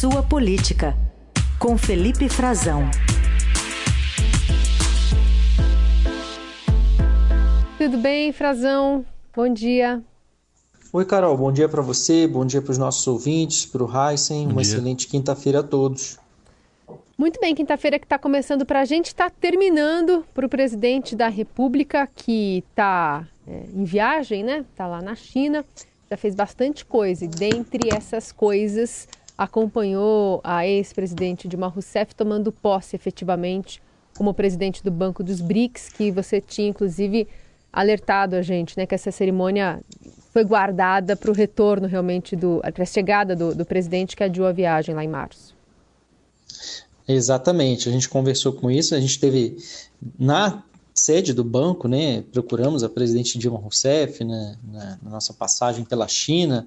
[0.00, 0.96] Sua Política,
[1.58, 2.90] com Felipe Frazão.
[7.76, 9.04] Tudo bem, Frazão?
[9.36, 10.02] Bom dia.
[10.90, 11.36] Oi, Carol.
[11.36, 14.46] Bom dia para você, bom dia para os nossos ouvintes, para o Heisen.
[14.46, 14.72] Uma dia.
[14.72, 16.18] excelente quinta-feira a todos.
[17.18, 21.28] Muito bem, quinta-feira que está começando para a gente, está terminando para o presidente da
[21.28, 24.64] República, que está é, em viagem, né?
[24.72, 25.62] Está lá na China,
[26.10, 27.26] já fez bastante coisa.
[27.26, 29.06] E dentre essas coisas,
[29.40, 33.82] acompanhou a ex-presidente Dilma Rousseff tomando posse efetivamente
[34.14, 37.26] como presidente do Banco dos BRICS, que você tinha inclusive
[37.72, 38.84] alertado a gente, né?
[38.84, 39.80] Que essa cerimônia
[40.30, 42.36] foi guardada para o retorno realmente
[42.74, 45.56] para a chegada do, do presidente que adiou a viagem lá em março.
[47.08, 49.56] Exatamente, a gente conversou com isso, a gente teve
[50.18, 50.62] na
[50.94, 56.08] sede do banco, né, procuramos a presidente Dilma Rousseff né, na, na nossa passagem pela
[56.08, 56.66] China,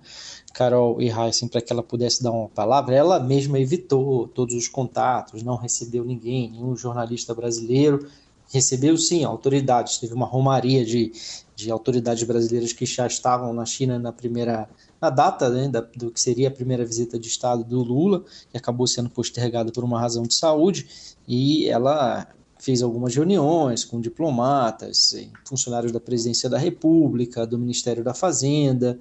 [0.54, 2.96] Carol e Heisen, para que ela pudesse dar uma palavra.
[2.96, 8.08] Ela mesma evitou todos os contatos, não recebeu ninguém, nenhum jornalista brasileiro.
[8.52, 11.12] Recebeu sim autoridades, teve uma romaria de,
[11.56, 14.70] de autoridades brasileiras que já estavam na China na primeira
[15.02, 18.58] na data né, da, do que seria a primeira visita de Estado do Lula, que
[18.58, 20.88] acabou sendo postergada por uma razão de saúde,
[21.28, 22.26] e ela
[22.64, 28.98] fez algumas reuniões com diplomatas, funcionários da Presidência da República, do Ministério da Fazenda,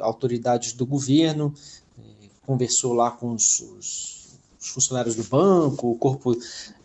[0.00, 1.52] autoridades do governo,
[2.46, 4.15] conversou lá com os, os
[4.60, 6.36] os funcionários do banco, o corpo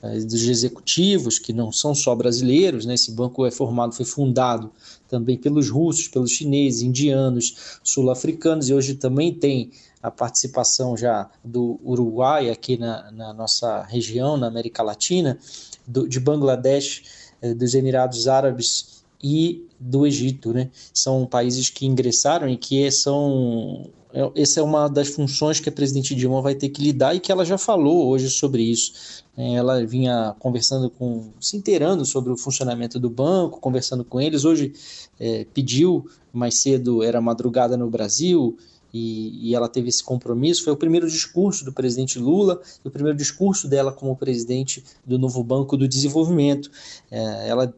[0.02, 2.94] eh, dos executivos, que não são só brasileiros, né?
[2.94, 4.72] esse banco é formado, foi fundado
[5.08, 11.80] também pelos russos, pelos chineses, indianos, sul-africanos, e hoje também tem a participação já do
[11.84, 15.38] Uruguai aqui na, na nossa região, na América Latina,
[15.86, 17.04] do, de Bangladesh,
[17.42, 20.70] eh, dos Emirados Árabes e do Egito, né?
[20.94, 23.90] São países que ingressaram e que são
[24.36, 27.32] essa é uma das funções que a presidente Dilma vai ter que lidar e que
[27.32, 29.24] ela já falou hoje sobre isso.
[29.38, 34.44] É, ela vinha conversando com, se inteirando sobre o funcionamento do banco, conversando com eles.
[34.44, 34.74] Hoje
[35.20, 38.58] é, pediu, mais cedo era madrugada no Brasil,
[38.94, 40.64] e, e, ela teve esse compromisso.
[40.64, 45.18] Foi o primeiro discurso do presidente Lula e o primeiro discurso dela como presidente do
[45.18, 46.70] novo Banco do Desenvolvimento.
[47.10, 47.74] É, ela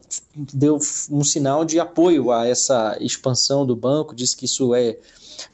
[0.52, 0.78] deu
[1.08, 4.98] um sinal de apoio a essa expansão do banco, disse que isso é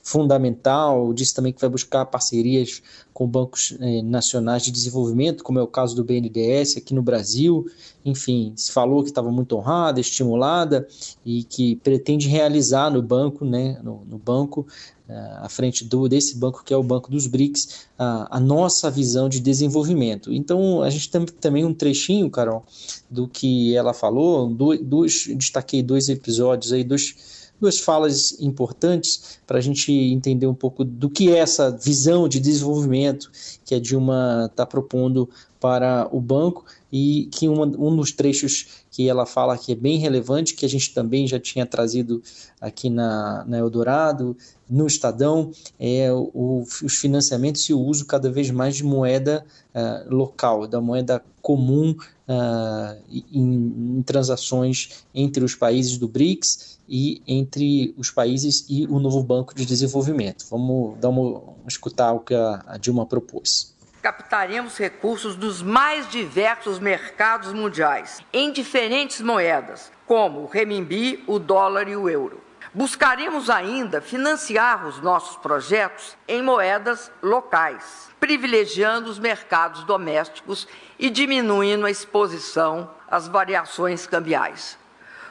[0.02, 2.82] fundamental, disse também que vai buscar parcerias
[3.12, 7.66] com bancos eh, nacionais de desenvolvimento, como é o caso do BNDES aqui no Brasil.
[8.04, 10.88] Enfim, se falou que estava muito honrada, estimulada
[11.24, 14.66] e que pretende realizar no banco, né, no, no banco,
[15.10, 18.90] eh, à frente do, desse banco que é o Banco dos BRICS, a, a nossa
[18.90, 20.32] visão de desenvolvimento.
[20.32, 22.64] Então, a gente tem também um trechinho, Carol,
[23.10, 29.60] do que ela falou, dois, destaquei dois episódios aí, dois duas falas importantes para a
[29.60, 33.30] gente entender um pouco do que é essa visão de desenvolvimento
[33.64, 35.28] que a Dilma está propondo
[35.60, 39.98] para o banco e que uma, um dos trechos que ela fala que é bem
[39.98, 42.22] relevante, que a gente também já tinha trazido
[42.60, 44.36] aqui na, na Eldorado,
[44.68, 50.14] no Estadão, é o, os financiamentos e o uso cada vez mais de moeda uh,
[50.14, 53.02] local, da moeda comum uh,
[53.32, 59.22] em, em transações entre os países do BRICS e entre os países e o novo
[59.22, 60.44] Banco de Desenvolvimento.
[60.50, 66.78] Vamos dar uma, escutar o que a, a Dilma propôs captaremos recursos dos mais diversos
[66.78, 72.40] mercados mundiais, em diferentes moedas, como o renminbi, o dólar e o euro.
[72.72, 80.68] Buscaremos ainda financiar os nossos projetos em moedas locais, privilegiando os mercados domésticos
[80.98, 84.78] e diminuindo a exposição às variações cambiais.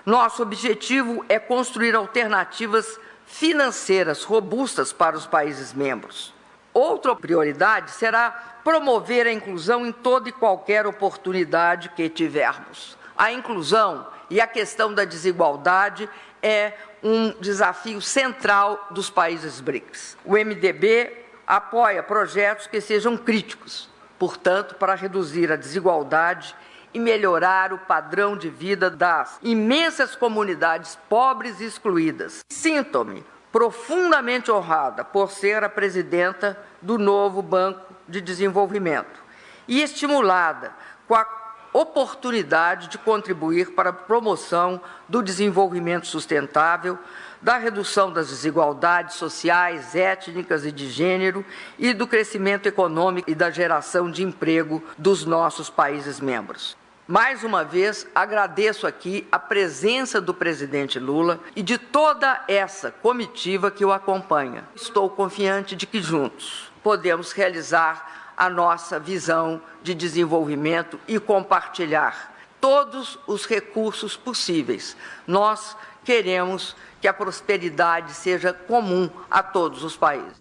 [0.05, 6.33] Nosso objetivo é construir alternativas financeiras robustas para os países membros.
[6.79, 8.31] Outra prioridade será
[8.63, 12.97] promover a inclusão em toda e qualquer oportunidade que tivermos.
[13.17, 16.09] A inclusão e a questão da desigualdade
[16.41, 16.71] é
[17.03, 20.15] um desafio central dos países BRICS.
[20.23, 21.11] O MDB
[21.45, 26.55] apoia projetos que sejam críticos, portanto, para reduzir a desigualdade
[26.93, 32.39] e melhorar o padrão de vida das imensas comunidades pobres e excluídas.
[32.49, 33.21] Sinto-me
[33.51, 39.21] profundamente honrada por ser a presidenta do novo Banco de Desenvolvimento
[39.67, 40.71] e estimulada
[41.07, 41.25] com a
[41.71, 46.97] oportunidade de contribuir para a promoção do desenvolvimento sustentável,
[47.41, 51.45] da redução das desigualdades sociais, étnicas e de gênero
[51.77, 56.78] e do crescimento econômico e da geração de emprego dos nossos países membros.
[57.11, 63.71] Mais uma vez, agradeço aqui a presença do presidente Lula e de toda essa comitiva
[63.71, 64.63] que o acompanha.
[64.75, 73.17] Estou confiante de que juntos podemos realizar a nossa visão de desenvolvimento e compartilhar todos
[73.25, 74.95] os recursos possíveis.
[75.25, 80.39] Nós queremos que a prosperidade seja comum a todos os países.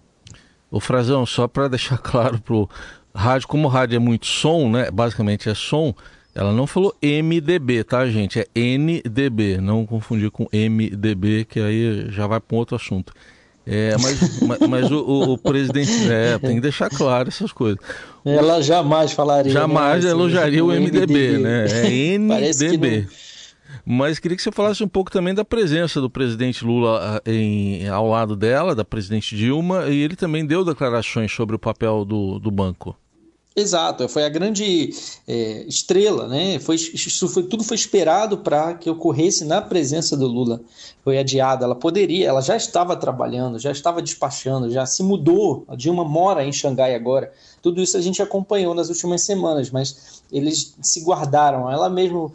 [0.70, 2.68] O Frazão, só para deixar claro para o
[3.14, 4.90] rádio, como o rádio é muito som, né?
[4.90, 5.94] Basicamente é som.
[6.38, 8.38] Ela não falou MDB, tá, gente?
[8.38, 13.12] É NDB, não confundir com MDB, que aí já vai para um outro assunto.
[13.66, 17.80] É, mas, mas, mas o, o, o, presidente é, tem que deixar claro essas coisas.
[18.24, 19.50] Ela jamais falaria.
[19.50, 21.66] Jamais né, elogiaria o MDB, MDB, né?
[21.66, 23.08] É NDB.
[23.84, 27.88] Mas queria que você falasse um pouco também da presença do presidente Lula ah, em,
[27.88, 32.38] ao lado dela, da presidente Dilma, e ele também deu declarações sobre o papel do,
[32.38, 32.96] do banco.
[33.58, 34.90] Exato, foi a grande
[35.26, 36.60] é, estrela, né?
[36.60, 40.60] Foi, isso foi, tudo foi esperado para que ocorresse na presença do Lula.
[41.02, 45.64] Foi adiada, ela poderia, ela já estava trabalhando, já estava despachando, já se mudou.
[45.66, 47.32] A Dilma mora em Xangai agora.
[47.60, 51.68] Tudo isso a gente acompanhou nas últimas semanas, mas eles se guardaram.
[51.68, 52.32] Ela mesmo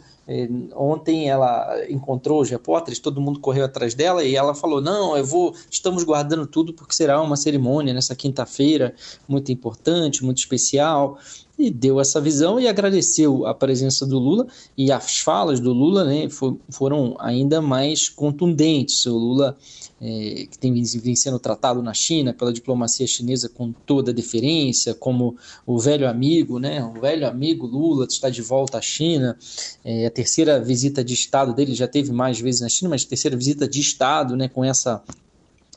[0.74, 5.24] ontem ela encontrou os repórteres, todo mundo correu atrás dela e ela falou: Não, eu
[5.24, 8.94] vou, estamos guardando tudo porque será uma cerimônia nessa quinta-feira
[9.28, 11.18] muito importante, muito especial.
[11.56, 14.46] E deu essa visão e agradeceu a presença do Lula
[14.76, 16.28] e as falas do Lula né,
[16.68, 19.06] foram ainda mais contundentes.
[19.06, 19.56] O Lula
[20.00, 24.92] é, que tem vem sendo tratado na China pela diplomacia chinesa com toda a deferência,
[24.94, 26.84] como o velho amigo, né?
[26.84, 29.38] O velho amigo Lula está de volta à China.
[29.84, 33.36] É, a terceira visita de Estado dele já teve mais vezes na China, mas terceira
[33.36, 34.48] visita de Estado, né?
[34.48, 35.02] Com essa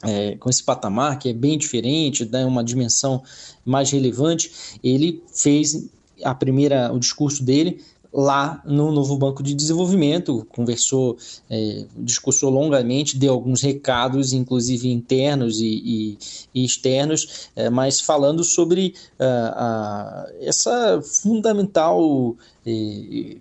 [0.03, 3.23] é, com esse patamar que é bem diferente, dá uma dimensão
[3.65, 4.51] mais relevante,
[4.83, 5.89] ele fez
[6.23, 7.79] a primeira o discurso dele
[8.13, 11.17] lá no novo Banco de Desenvolvimento, conversou,
[11.49, 16.17] é, discursou longamente, deu alguns recados, inclusive internos e, e,
[16.55, 22.35] e externos, é, mas falando sobre uh, essa fundamental
[22.65, 23.37] é,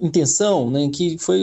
[0.00, 1.40] intenção, né, que foi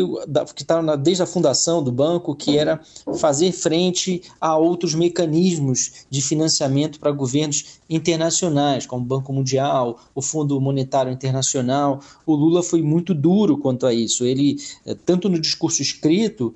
[0.56, 2.80] que estava desde a fundação do banco, que era
[3.18, 10.22] fazer frente a outros mecanismos de financiamento para governos internacionais, como o Banco Mundial, o
[10.22, 12.00] Fundo Monetário Internacional.
[12.25, 14.25] O Lula foi muito duro quanto a isso.
[14.25, 16.54] Ele, eh, tanto no discurso escrito,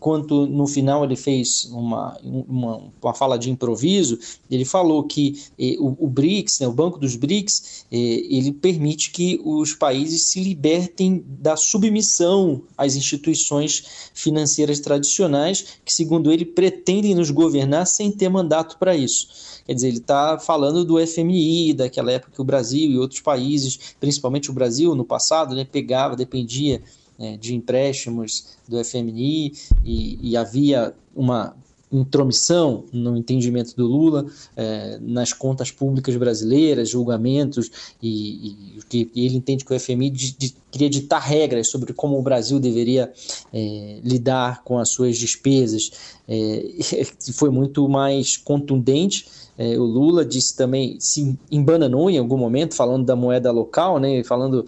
[0.00, 4.18] quanto no final ele fez uma, uma, uma fala de improviso,
[4.50, 9.10] ele falou que eh, o, o, BRICS, né, o Banco dos BRICS, eh, ele permite
[9.10, 17.14] que os países se libertem da submissão às instituições financeiras tradicionais, que, segundo ele, pretendem
[17.14, 19.28] nos governar sem ter mandato para isso.
[19.66, 23.78] Quer dizer, ele está falando do FMI, daquela época que o Brasil e outros países,
[24.00, 26.82] principalmente o Brasil no passado, né, pegava, dependia
[27.18, 29.52] né, de empréstimos do FMI
[29.84, 31.56] e, e, havia uma
[32.00, 34.26] intromissão no entendimento do Lula
[34.56, 37.70] é, nas contas públicas brasileiras, julgamentos
[38.02, 42.22] e, que ele entende que o FMI de, de, queria ditar regras sobre como o
[42.22, 43.12] Brasil deveria
[43.52, 45.90] é, lidar com as suas despesas.
[46.28, 46.64] É,
[47.32, 49.26] foi muito mais contundente
[49.58, 54.22] é, o Lula disse também, se embananou em algum momento, falando da moeda local, né,
[54.22, 54.66] falando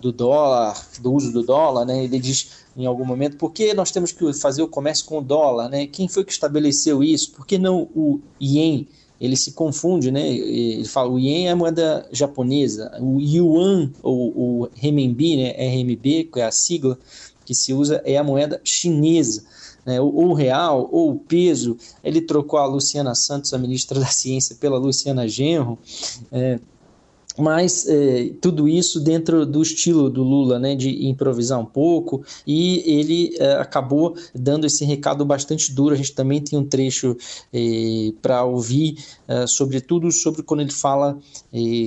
[0.00, 3.90] do dólar, do uso do dólar, né, ele diz em algum momento, por que nós
[3.90, 5.68] temos que fazer o comércio com o dólar?
[5.68, 5.86] Né?
[5.86, 7.32] Quem foi que estabeleceu isso?
[7.32, 8.88] Por que não o ien?
[9.20, 10.26] Ele se confunde, né?
[10.26, 15.50] Ele fala, o ien é a moeda japonesa, o yuan, ou o renminbi, né?
[15.50, 16.98] RMB, que é a sigla
[17.44, 19.42] que se usa, é a moeda chinesa
[19.84, 21.76] né, ou o real, ou o peso.
[22.02, 25.78] Ele trocou a Luciana Santos, a ministra da Ciência, pela Luciana Genro.
[26.30, 26.58] É,
[27.40, 32.82] mas é, tudo isso dentro do estilo do Lula, né, de improvisar um pouco, e
[32.86, 35.94] ele é, acabou dando esse recado bastante duro.
[35.94, 37.16] A gente também tem um trecho
[37.52, 38.96] é, para ouvir,
[39.46, 41.18] sobretudo sobre quando ele fala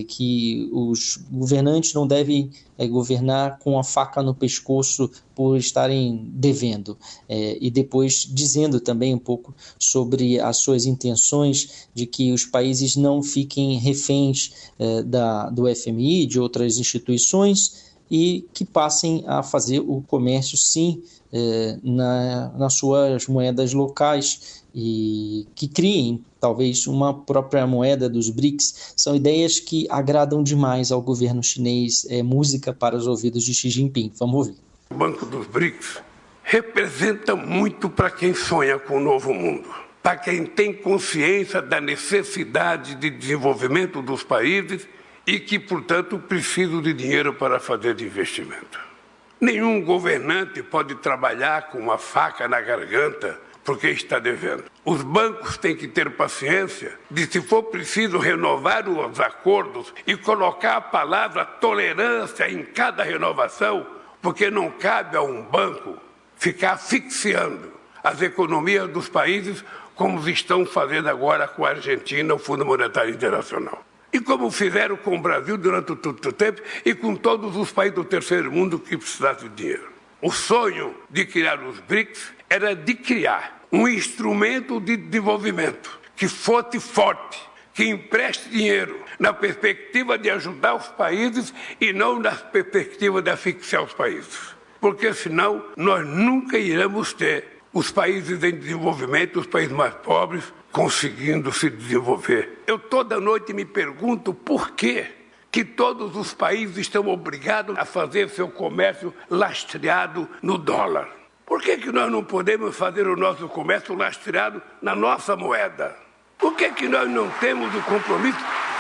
[0.08, 6.98] que os governantes não devem é, governar com a faca no pescoço por estarem devendo.
[7.28, 12.96] É, e depois dizendo também um pouco sobre as suas intenções de que os países
[12.96, 19.80] não fiquem reféns é, da, do FMI, de outras instituições, e que passem a fazer
[19.80, 27.66] o comércio, sim, é, na, nas suas moedas locais e que criem talvez uma própria
[27.66, 33.08] moeda dos BRICS, são ideias que agradam demais ao governo chinês, é música para os
[33.08, 34.12] ouvidos de Xi Jinping.
[34.20, 34.56] Vamos ouvir.
[34.92, 36.02] O Banco dos BRICS
[36.44, 39.70] representa muito para quem sonha com o novo mundo,
[40.04, 44.86] para quem tem consciência da necessidade de desenvolvimento dos países
[45.26, 48.80] e que, portanto, precisam de dinheiro para fazer investimento.
[49.40, 54.66] Nenhum governante pode trabalhar com uma faca na garganta porque está devendo.
[54.84, 60.78] Os bancos têm que ter paciência de, se for preciso, renovar os acordos e colocar
[60.78, 63.86] a palavra tolerância em cada renovação,
[64.22, 65.98] porque não cabe a um banco
[66.36, 67.72] ficar asfixiando
[68.04, 69.64] as economias dos países
[69.96, 73.84] como estão fazendo agora com a Argentina, o Fundo Monetário Internacional.
[74.14, 77.96] E como fizeram com o Brasil durante todo o tempo e com todos os países
[77.96, 79.92] do terceiro mundo que precisassem de dinheiro.
[80.22, 86.80] O sonho de criar os BRICS era de criar um instrumento de desenvolvimento que fosse
[86.80, 87.42] forte,
[87.74, 91.52] que empreste dinheiro na perspectiva de ajudar os países
[91.82, 94.56] e não na perspectiva de asfixiar os países.
[94.80, 101.52] Porque senão nós nunca iremos ter os países em desenvolvimento, os países mais pobres, conseguindo
[101.52, 102.64] se desenvolver.
[102.68, 105.06] Eu toda noite me pergunto por que
[105.52, 111.08] que todos os países estão obrigados a fazer seu comércio lastreado no dólar.
[111.46, 115.96] Por que, que nós não podemos fazer o nosso comércio lastreado na nossa moeda?
[116.40, 118.40] Por que, que nós não temos o compromisso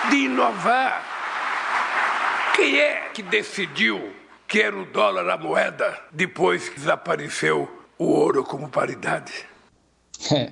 [0.09, 1.03] de inovar?
[2.55, 4.11] Quem é que decidiu
[4.47, 9.33] que era o dólar a moeda depois que desapareceu o ouro como paridade?
[10.31, 10.51] É.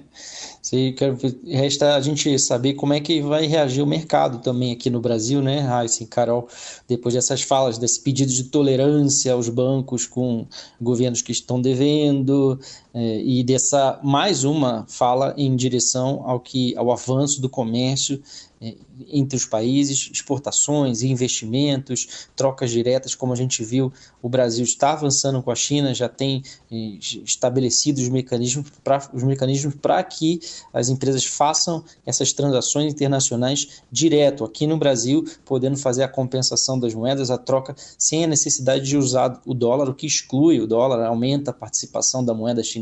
[1.45, 5.41] Resta a gente saber como é que vai reagir o mercado também aqui no Brasil,
[5.41, 6.47] né, Raíssa e Carol,
[6.87, 10.45] depois dessas falas, desse pedido de tolerância aos bancos com
[10.79, 12.57] governos que estão devendo,
[12.93, 18.21] é, e dessa mais uma fala em direção ao que ao avanço do comércio
[18.61, 18.75] é,
[19.07, 25.41] entre os países, exportações, investimentos, trocas diretas, como a gente viu, o Brasil está avançando
[25.41, 26.75] com a China, já tem é,
[27.23, 30.39] estabelecido os mecanismos para os mecanismos para que
[30.71, 34.43] as empresas façam essas transações internacionais direto.
[34.43, 38.97] Aqui no Brasil, podendo fazer a compensação das moedas, a troca sem a necessidade de
[38.97, 42.80] usar o dólar, o que exclui o dólar, aumenta a participação da moeda chinesa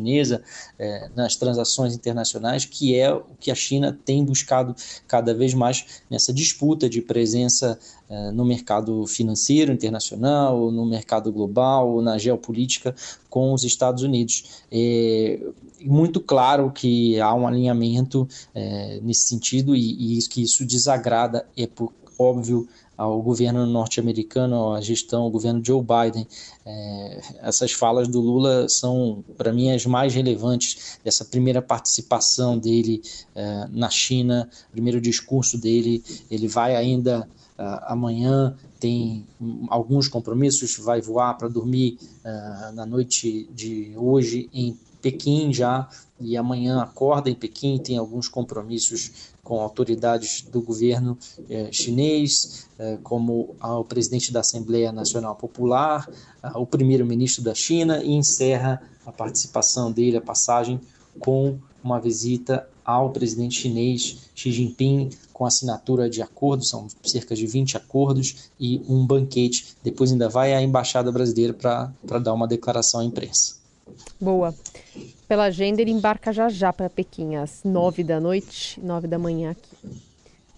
[0.77, 4.75] é, nas transações internacionais, que é o que a China tem buscado
[5.07, 7.79] cada vez mais nessa disputa de presença
[8.09, 12.95] eh, no mercado financeiro internacional, no mercado global, na geopolítica
[13.29, 14.63] com os Estados Unidos.
[14.71, 15.39] É
[15.81, 21.67] muito claro que há um alinhamento é, nesse sentido e, e que isso desagrada, é
[21.67, 22.67] por, óbvio,
[22.99, 26.27] ao governo norte-americano, à gestão, ao governo Joe Biden.
[26.65, 33.01] É, essas falas do Lula são, para mim, as mais relevantes dessa primeira participação dele
[33.33, 36.03] é, na China, primeiro discurso dele.
[36.29, 37.25] Ele vai ainda
[37.57, 39.25] uh, amanhã, tem
[39.69, 45.87] alguns compromissos, vai voar para dormir uh, na noite de hoje em Pequim já,
[46.19, 51.17] e amanhã acorda em Pequim, tem alguns compromissos com autoridades do governo
[51.49, 56.07] eh, chinês, eh, como o presidente da Assembleia Nacional Popular,
[56.55, 60.79] o primeiro-ministro da China, e encerra a participação dele, a passagem,
[61.19, 67.45] com uma visita ao presidente chinês Xi Jinping, com assinatura de acordos, são cerca de
[67.45, 69.75] 20 acordos, e um banquete.
[69.83, 73.55] Depois ainda vai à Embaixada Brasileira para dar uma declaração à imprensa.
[74.19, 74.53] Boa
[75.27, 79.51] pela agenda, ele embarca já já para Pequim, às nove da noite, nove da manhã
[79.51, 79.77] aqui.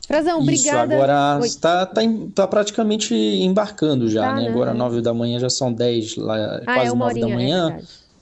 [0.08, 0.94] Frazão, obrigada.
[0.94, 2.02] Isso, agora está tá,
[2.36, 4.44] tá praticamente embarcando já, tá, né?
[4.44, 4.50] né?
[4.50, 7.80] Agora nove da manhã já são dez, lá, ah, é quase nove da é manhã.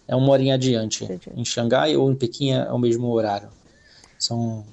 [0.07, 1.07] É, é uma horinha adiante.
[1.35, 3.49] Em Xangai ou em Pequim é o mesmo horário.
[4.17, 4.65] São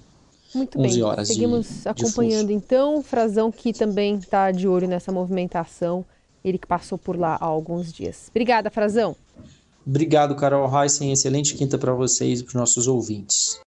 [0.54, 1.02] muito 11 bem.
[1.02, 3.02] horas Seguimos de, acompanhando de então.
[3.02, 6.04] Frazão que também está de olho nessa movimentação.
[6.44, 8.28] Ele que passou por lá há alguns dias.
[8.30, 9.16] Obrigada, Frazão.
[9.86, 11.12] Obrigado, Carol Heissen.
[11.12, 13.60] Excelente quinta para vocês e para os nossos ouvintes.